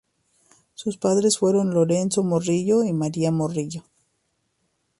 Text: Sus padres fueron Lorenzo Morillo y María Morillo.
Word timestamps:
Sus 0.73 0.97
padres 0.97 1.37
fueron 1.37 1.75
Lorenzo 1.75 2.23
Morillo 2.23 2.83
y 2.83 2.91
María 2.91 3.31
Morillo. 3.31 3.83